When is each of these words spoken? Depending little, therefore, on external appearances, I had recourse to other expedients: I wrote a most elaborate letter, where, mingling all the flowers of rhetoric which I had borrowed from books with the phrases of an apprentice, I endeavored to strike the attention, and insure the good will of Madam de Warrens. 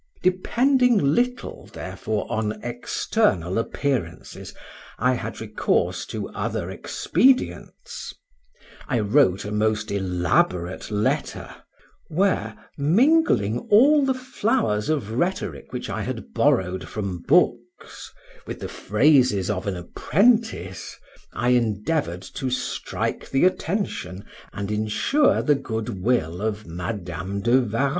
Depending 0.23 0.97
little, 0.97 1.67
therefore, 1.71 2.25
on 2.27 2.59
external 2.63 3.59
appearances, 3.59 4.51
I 4.97 5.13
had 5.13 5.39
recourse 5.39 6.07
to 6.07 6.27
other 6.29 6.71
expedients: 6.71 8.11
I 8.87 8.99
wrote 8.99 9.45
a 9.45 9.51
most 9.51 9.91
elaborate 9.91 10.89
letter, 10.89 11.55
where, 12.07 12.57
mingling 12.79 13.59
all 13.69 14.03
the 14.03 14.15
flowers 14.15 14.89
of 14.89 15.11
rhetoric 15.11 15.71
which 15.71 15.87
I 15.87 16.01
had 16.01 16.33
borrowed 16.33 16.87
from 16.89 17.19
books 17.19 18.11
with 18.47 18.59
the 18.61 18.69
phrases 18.69 19.51
of 19.51 19.67
an 19.67 19.75
apprentice, 19.75 20.97
I 21.31 21.49
endeavored 21.49 22.23
to 22.23 22.49
strike 22.49 23.29
the 23.29 23.45
attention, 23.45 24.25
and 24.51 24.71
insure 24.71 25.43
the 25.43 25.53
good 25.53 26.01
will 26.01 26.41
of 26.41 26.65
Madam 26.65 27.41
de 27.41 27.59
Warrens. 27.61 27.89